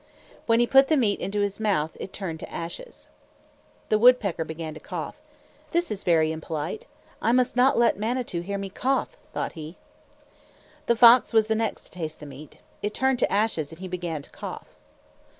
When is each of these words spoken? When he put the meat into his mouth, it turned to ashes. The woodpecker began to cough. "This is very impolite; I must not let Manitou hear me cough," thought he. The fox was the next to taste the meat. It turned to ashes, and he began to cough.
When 0.47 0.59
he 0.59 0.65
put 0.65 0.87
the 0.87 0.97
meat 0.97 1.19
into 1.19 1.41
his 1.41 1.59
mouth, 1.59 1.95
it 1.99 2.11
turned 2.11 2.39
to 2.39 2.51
ashes. 2.51 3.09
The 3.89 3.99
woodpecker 3.99 4.43
began 4.43 4.73
to 4.73 4.79
cough. 4.79 5.13
"This 5.73 5.91
is 5.91 6.03
very 6.03 6.31
impolite; 6.31 6.87
I 7.21 7.31
must 7.31 7.55
not 7.55 7.77
let 7.77 7.99
Manitou 7.99 8.41
hear 8.41 8.57
me 8.57 8.71
cough," 8.71 9.09
thought 9.31 9.51
he. 9.51 9.77
The 10.87 10.95
fox 10.95 11.33
was 11.33 11.45
the 11.45 11.53
next 11.55 11.81
to 11.83 11.91
taste 11.91 12.19
the 12.19 12.25
meat. 12.25 12.61
It 12.81 12.95
turned 12.95 13.19
to 13.19 13.31
ashes, 13.31 13.71
and 13.71 13.77
he 13.77 13.87
began 13.87 14.23
to 14.23 14.31
cough. 14.31 14.75